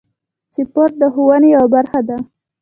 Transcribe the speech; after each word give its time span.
سپورت 0.55 0.93
د 1.01 1.03
ښوونې 1.13 1.49
یوه 1.55 1.67
برخه 1.75 1.99
ده. 2.07 2.17